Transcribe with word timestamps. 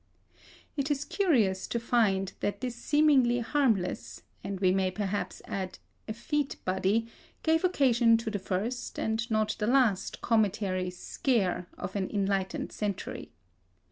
It 0.75 0.89
is 0.89 1.05
curious 1.05 1.67
to 1.67 1.79
find 1.79 2.33
that 2.39 2.59
this 2.61 2.75
seemingly 2.75 3.37
harmless, 3.37 4.23
and 4.43 4.59
we 4.59 4.71
may 4.71 4.89
perhaps 4.89 5.43
add 5.45 5.77
effete 6.07 6.55
body, 6.65 7.07
gave 7.43 7.63
occasion 7.63 8.17
to 8.17 8.31
the 8.31 8.39
first 8.39 8.97
(and 8.97 9.29
not 9.29 9.55
the 9.59 9.67
last) 9.67 10.19
cometary 10.19 10.89
"scare" 10.89 11.67
of 11.77 11.95
an 11.95 12.09
enlightened 12.09 12.71
century. 12.71 13.31